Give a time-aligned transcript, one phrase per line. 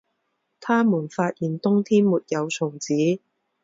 [0.59, 2.95] 他们发现冬天没有虫子